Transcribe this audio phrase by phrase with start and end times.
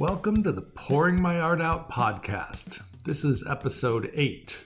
[0.00, 2.80] Welcome to the Pouring My Art Out podcast.
[3.04, 4.56] This is episode 8,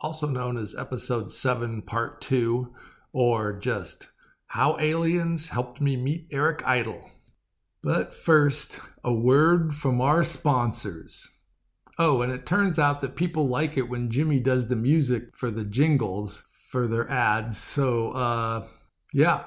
[0.00, 2.74] also known as episode 7, part 2,
[3.12, 4.06] or just
[4.46, 7.10] How Aliens Helped Me Meet Eric Idle.
[7.82, 11.28] But first, a word from our sponsors.
[11.98, 15.50] Oh, and it turns out that people like it when Jimmy does the music for
[15.50, 17.58] the jingles for their ads.
[17.58, 18.66] So, uh,
[19.12, 19.44] yeah,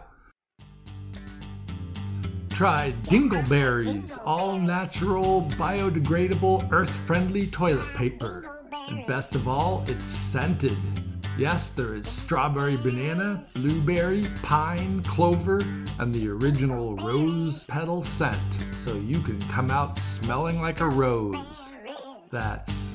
[2.62, 8.60] Try Dingleberries, all natural, biodegradable, earth friendly toilet paper.
[8.88, 10.78] And best of all, it's scented.
[11.40, 15.62] Yes, there is strawberry banana, blueberry, pine, clover,
[15.98, 18.38] and the original rose petal scent,
[18.78, 21.74] so you can come out smelling like a rose.
[22.30, 22.92] That's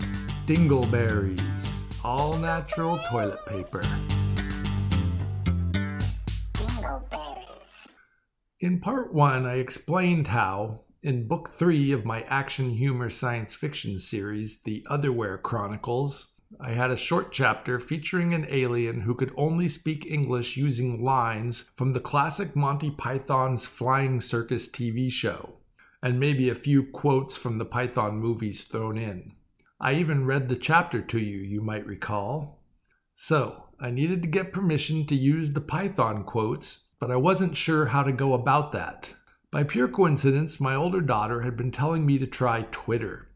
[0.46, 3.82] Dingleberries, all natural toilet paper.
[8.66, 13.96] In part one, I explained how, in book three of my action humor science fiction
[14.00, 19.68] series, The Otherwhere Chronicles, I had a short chapter featuring an alien who could only
[19.68, 25.60] speak English using lines from the classic Monty Python's Flying Circus TV show,
[26.02, 29.36] and maybe a few quotes from the Python movies thrown in.
[29.80, 32.64] I even read the chapter to you, you might recall.
[33.14, 37.86] So, I needed to get permission to use the Python quotes but I wasn't sure
[37.86, 39.14] how to go about that.
[39.50, 43.28] By pure coincidence, my older daughter had been telling me to try Twitter.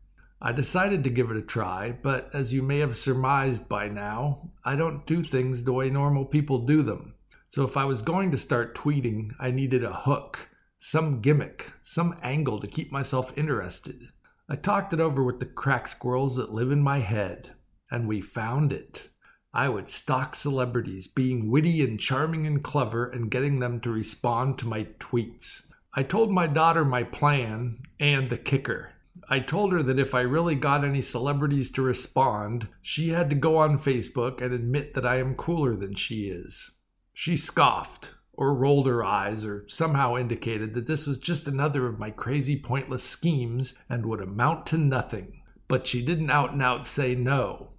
[0.42, 4.50] I decided to give it a try, but as you may have surmised by now,
[4.64, 7.14] I don't do things the way normal people do them.
[7.48, 12.16] So if I was going to start tweeting, I needed a hook, some gimmick, some
[12.22, 14.08] angle to keep myself interested.
[14.48, 17.52] I talked it over with the crack squirrels that live in my head,
[17.90, 19.10] and we found it.
[19.52, 24.58] I would stalk celebrities, being witty and charming and clever, and getting them to respond
[24.58, 25.66] to my tweets.
[25.92, 28.92] I told my daughter my plan and the kicker.
[29.28, 33.36] I told her that if I really got any celebrities to respond, she had to
[33.36, 36.78] go on Facebook and admit that I am cooler than she is.
[37.12, 41.98] She scoffed, or rolled her eyes, or somehow indicated that this was just another of
[41.98, 45.42] my crazy, pointless schemes and would amount to nothing.
[45.66, 47.70] But she didn't out and out say no.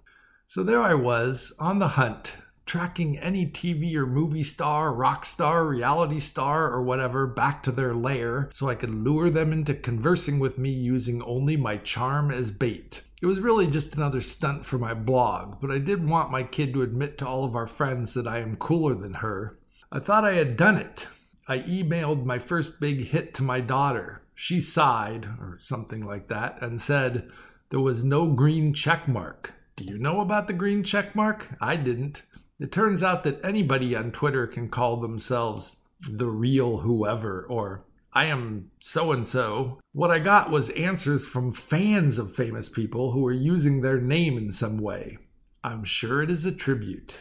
[0.52, 2.34] So there I was on the hunt,
[2.66, 7.94] tracking any TV or movie star, rock star, reality star, or whatever back to their
[7.94, 12.50] lair so I could lure them into conversing with me using only my charm as
[12.50, 13.02] bait.
[13.22, 16.74] It was really just another stunt for my blog, but I did want my kid
[16.74, 19.58] to admit to all of our friends that I am cooler than her.
[19.90, 21.06] I thought I had done it.
[21.48, 24.20] I emailed my first big hit to my daughter.
[24.34, 27.30] She sighed, or something like that, and said
[27.70, 29.54] there was no green check mark.
[29.76, 31.56] Do you know about the green check mark?
[31.60, 32.22] I didn't.
[32.60, 37.84] It turns out that anybody on Twitter can call themselves the real whoever or
[38.14, 39.80] I am so and so.
[39.92, 44.36] What I got was answers from fans of famous people who were using their name
[44.36, 45.16] in some way.
[45.64, 47.16] I'm sure it is a tribute.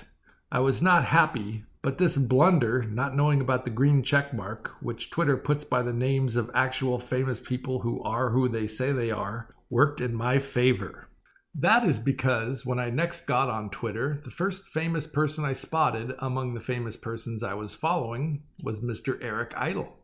[0.52, 5.10] I was not happy, but this blunder, not knowing about the green check mark, which
[5.10, 9.12] Twitter puts by the names of actual famous people who are who they say they
[9.12, 11.08] are, worked in my favor.
[11.54, 16.14] That is because when I next got on Twitter, the first famous person I spotted
[16.20, 19.22] among the famous persons I was following was Mr.
[19.22, 19.98] Eric Idle.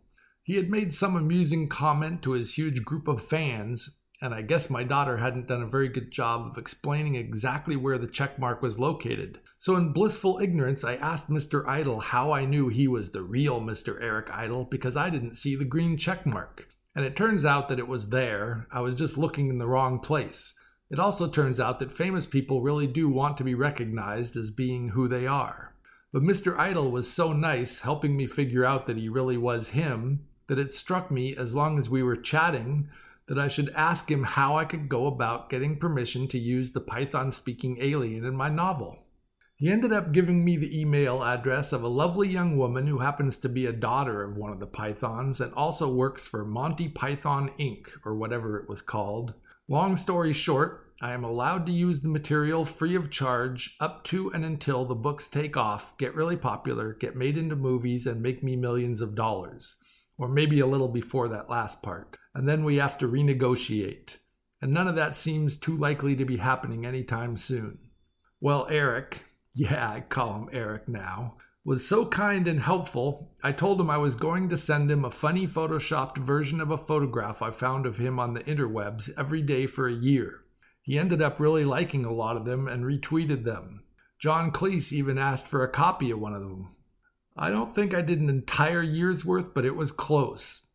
[0.43, 4.69] He had made some amusing comment to his huge group of fans, and I guess
[4.69, 8.77] my daughter hadn't done a very good job of explaining exactly where the checkmark was
[8.77, 9.39] located.
[9.57, 11.65] So, in blissful ignorance, I asked Mr.
[11.65, 14.01] Idle how I knew he was the real Mr.
[14.01, 16.65] Eric Idle because I didn't see the green checkmark.
[16.93, 18.67] And it turns out that it was there.
[18.71, 20.53] I was just looking in the wrong place.
[20.89, 24.89] It also turns out that famous people really do want to be recognized as being
[24.89, 25.73] who they are.
[26.13, 26.57] But Mr.
[26.57, 30.73] Idle was so nice, helping me figure out that he really was him, that it
[30.73, 32.89] struck me as long as we were chatting
[33.27, 36.79] that I should ask him how I could go about getting permission to use the
[36.79, 39.03] Python speaking alien in my novel.
[39.57, 43.37] He ended up giving me the email address of a lovely young woman who happens
[43.37, 47.51] to be a daughter of one of the Pythons and also works for Monty Python
[47.59, 49.33] Inc., or whatever it was called.
[49.69, 54.31] Long story short, I am allowed to use the material free of charge up to
[54.31, 58.41] and until the books take off, get really popular, get made into movies, and make
[58.41, 59.75] me millions of dollars.
[60.17, 62.17] Or maybe a little before that last part.
[62.33, 64.15] And then we have to renegotiate.
[64.61, 67.77] And none of that seems too likely to be happening anytime soon.
[68.39, 71.37] Well, Eric, yeah, I call him Eric now,
[71.67, 75.11] was so kind and helpful, I told him I was going to send him a
[75.11, 79.67] funny photoshopped version of a photograph I found of him on the interwebs every day
[79.67, 80.45] for a year.
[80.81, 83.83] He ended up really liking a lot of them and retweeted them.
[84.17, 86.73] John Cleese even asked for a copy of one of them.
[87.35, 90.67] I don't think I did an entire year's worth, but it was close.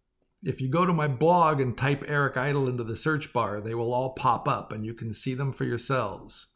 [0.43, 3.75] If you go to my blog and type Eric Idle into the search bar, they
[3.75, 6.52] will all pop up and you can see them for yourselves.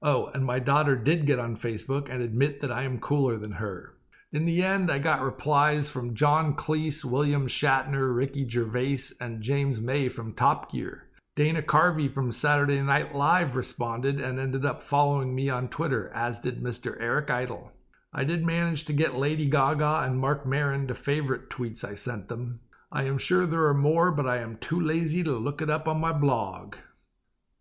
[0.00, 3.52] Oh, and my daughter did get on Facebook and admit that I am cooler than
[3.52, 3.94] her.
[4.32, 9.80] In the end, I got replies from John Cleese, William Shatner, Ricky Gervais, and James
[9.80, 11.08] May from Top Gear.
[11.34, 16.40] Dana Carvey from Saturday Night Live responded and ended up following me on Twitter, as
[16.40, 16.96] did Mr.
[17.00, 17.72] Eric Idle.
[18.12, 22.28] I did manage to get Lady Gaga and Marc Maron to favorite tweets I sent
[22.28, 22.60] them.
[22.90, 25.86] I am sure there are more, but I am too lazy to look it up
[25.86, 26.76] on my blog.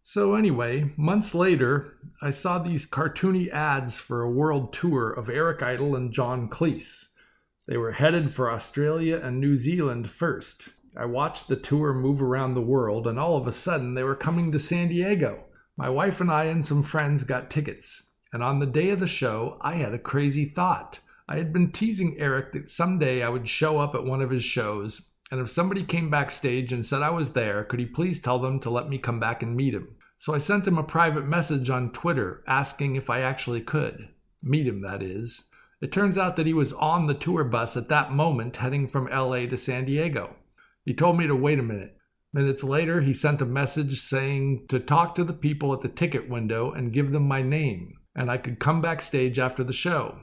[0.10, 5.62] So, anyway, months later, I saw these cartoony ads for a world tour of Eric
[5.62, 7.10] Idle and John Cleese.
[7.68, 10.70] They were headed for Australia and New Zealand first.
[10.96, 14.16] I watched the tour move around the world, and all of a sudden they were
[14.16, 15.44] coming to San Diego.
[15.76, 18.04] My wife and I and some friends got tickets.
[18.32, 21.02] And on the day of the show, I had a crazy thought.
[21.28, 24.46] I had been teasing Eric that someday I would show up at one of his
[24.46, 28.40] shows, and if somebody came backstage and said I was there, could he please tell
[28.40, 29.96] them to let me come back and meet him?
[30.18, 34.10] So I sent him a private message on Twitter asking if I actually could.
[34.42, 35.44] Meet him, that is.
[35.80, 39.08] It turns out that he was on the tour bus at that moment heading from
[39.08, 40.36] LA to San Diego.
[40.86, 41.98] He told me to wait a minute.
[42.34, 46.30] Minutes later, he sent a message saying to talk to the people at the ticket
[46.30, 50.20] window and give them my name, and I could come backstage after the show.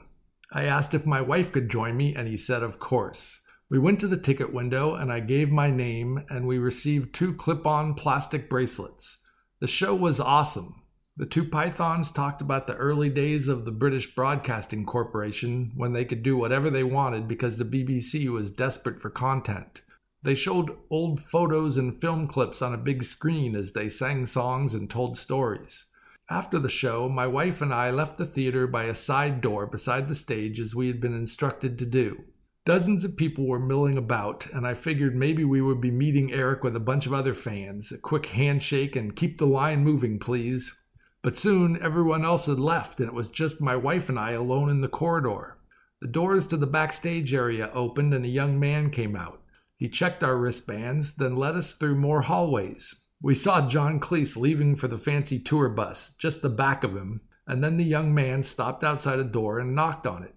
[0.51, 3.41] I asked if my wife could join me, and he said, of course.
[3.69, 7.33] We went to the ticket window, and I gave my name, and we received two
[7.33, 9.17] clip on plastic bracelets.
[9.61, 10.81] The show was awesome.
[11.15, 16.03] The two pythons talked about the early days of the British Broadcasting Corporation when they
[16.03, 19.81] could do whatever they wanted because the BBC was desperate for content.
[20.23, 24.73] They showed old photos and film clips on a big screen as they sang songs
[24.73, 25.85] and told stories.
[26.29, 30.09] After the show, my wife and I left the theater by a side door beside
[30.09, 32.25] the stage as we had been instructed to do.
[32.65, 36.63] Dozens of people were milling about, and I figured maybe we would be meeting Eric
[36.63, 37.91] with a bunch of other fans.
[37.91, 40.81] A quick handshake and keep the line moving, please.
[41.21, 44.69] But soon everyone else had left, and it was just my wife and I alone
[44.69, 45.59] in the corridor.
[46.01, 49.43] The doors to the backstage area opened, and a young man came out.
[49.77, 53.05] He checked our wristbands, then led us through more hallways.
[53.21, 57.21] We saw John Cleese leaving for the fancy tour bus, just the back of him,
[57.45, 60.34] and then the young man stopped outside a door and knocked on it.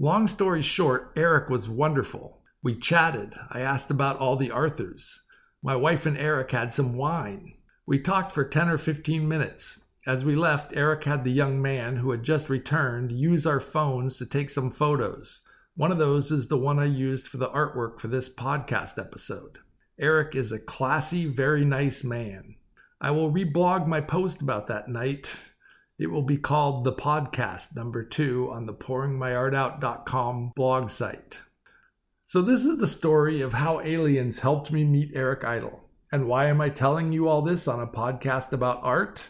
[0.00, 2.38] Long story short, Eric was wonderful.
[2.62, 3.34] We chatted.
[3.50, 5.20] I asked about all the Arthurs.
[5.60, 7.54] My wife and Eric had some wine.
[7.84, 9.86] We talked for 10 or 15 minutes.
[10.06, 14.16] As we left, Eric had the young man who had just returned use our phones
[14.18, 15.44] to take some photos.
[15.74, 19.58] One of those is the one I used for the artwork for this podcast episode.
[19.98, 22.54] Eric is a classy, very nice man.
[23.00, 25.34] I will reblog my post about that night.
[25.98, 31.40] It will be called The Podcast Number Two on the pouringmyartout.com blog site.
[32.24, 35.88] So, this is the story of how aliens helped me meet Eric Idle.
[36.12, 39.26] And why am I telling you all this on a podcast about art?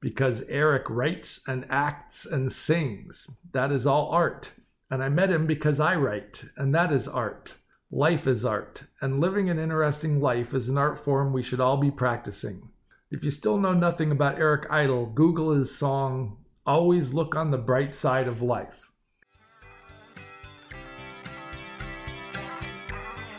[0.00, 3.28] Because Eric writes and acts and sings.
[3.50, 4.52] That is all art.
[4.92, 7.56] And I met him because I write, and that is art.
[7.90, 11.76] Life is art, and living an interesting life is an art form we should all
[11.76, 12.68] be practicing.
[13.14, 17.56] If you still know nothing about Eric Idle, Google his song Always Look on the
[17.56, 18.90] Bright Side of Life.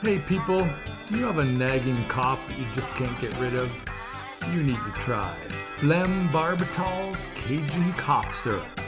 [0.02, 0.66] Hey people,
[1.10, 3.70] do you have a nagging cough that you just can't get rid of?
[4.54, 5.36] You need to try
[5.76, 8.80] Phlegm Barbital's Cajun Cough Syrup.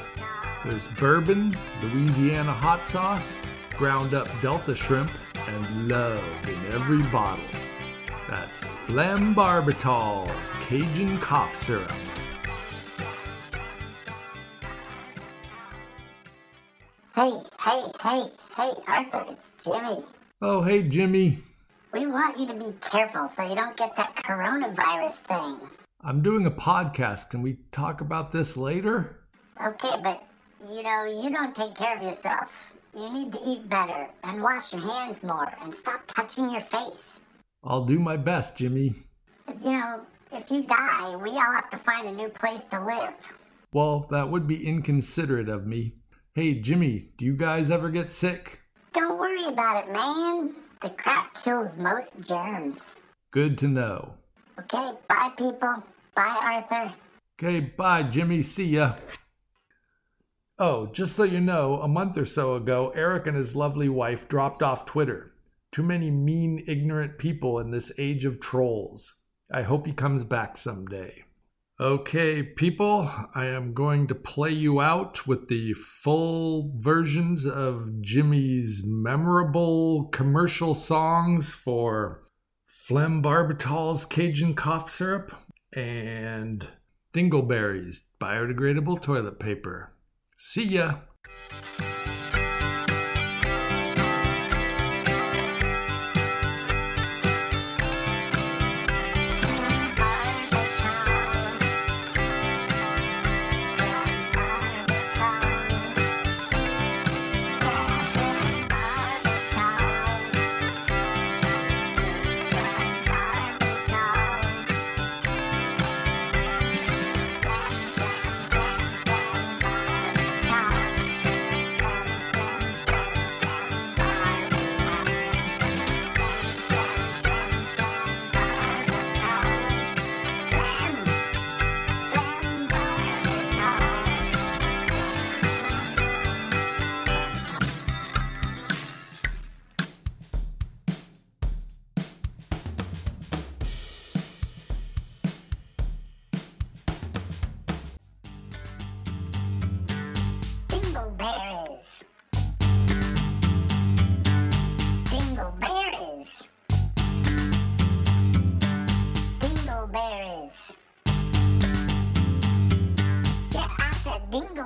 [0.63, 3.35] There's bourbon, Louisiana hot sauce,
[3.71, 5.11] ground up Delta shrimp,
[5.49, 7.43] and love in every bottle.
[8.27, 10.29] That's Phlegm-Barbital's
[10.61, 11.91] Cajun Cough Syrup.
[17.15, 20.03] Hey, hey, hey, hey, Arthur, it's Jimmy.
[20.41, 21.39] Oh, hey, Jimmy.
[21.93, 25.69] We want you to be careful so you don't get that coronavirus thing.
[26.01, 27.29] I'm doing a podcast.
[27.29, 29.21] Can we talk about this later?
[29.65, 30.21] Okay, but
[30.69, 32.73] you know, you don't take care of yourself.
[32.93, 37.19] You need to eat better and wash your hands more and stop touching your face.
[37.67, 38.95] I'll do my best, Jimmy.
[39.61, 43.13] You know, if you die, we all have to find a new place to live.
[43.73, 45.95] Well, that would be inconsiderate of me.
[46.33, 48.61] Hey, Jimmy, do you guys ever get sick?
[48.93, 50.55] Don't worry about it, man.
[50.81, 52.95] The crap kills most germs.
[53.31, 54.13] Good to know.
[54.59, 55.83] Okay, bye, people.
[56.15, 56.93] Bye, Arthur.
[57.37, 58.43] Okay, bye, Jimmy.
[58.43, 58.93] See ya.
[60.57, 64.29] Oh, just so you know, a month or so ago, Eric and his lovely wife
[64.29, 65.33] dropped off Twitter.
[65.77, 69.13] Too many mean, ignorant people in this age of trolls.
[69.53, 71.23] I hope he comes back someday.
[71.79, 78.81] Okay, people, I am going to play you out with the full versions of Jimmy's
[78.83, 82.23] memorable commercial songs for
[82.89, 85.31] Phlegmbarbital's Cajun cough syrup,
[85.73, 86.65] and
[87.13, 89.93] Dingleberries biodegradable toilet paper.
[90.37, 90.95] See ya!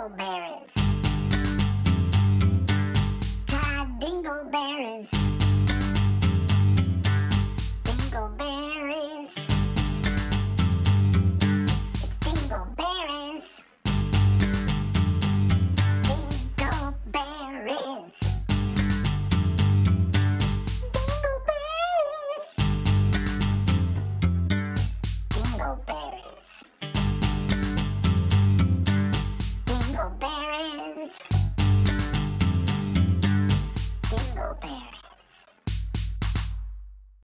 [0.10, 0.81] Bears.